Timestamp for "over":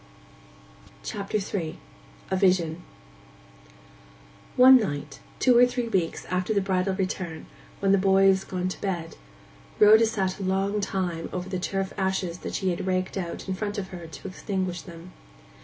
11.31-11.49